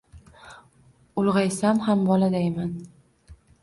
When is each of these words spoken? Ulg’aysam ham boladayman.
Ulg’aysam 1.23 1.85
ham 1.91 2.05
boladayman. 2.11 2.77